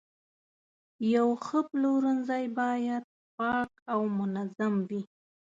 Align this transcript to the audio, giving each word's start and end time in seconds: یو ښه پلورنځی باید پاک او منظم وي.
یو 1.15 1.27
ښه 1.45 1.59
پلورنځی 1.69 2.45
باید 2.59 3.03
پاک 3.37 3.71
او 3.93 3.99
منظم 4.17 4.73
وي. 4.87 5.01